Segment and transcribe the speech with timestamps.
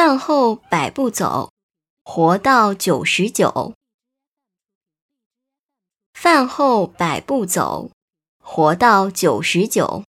[0.00, 1.52] 饭后百步走
[2.02, 3.74] 活到九十九。
[6.14, 7.90] 饭后百步走
[8.42, 10.04] 活到九十九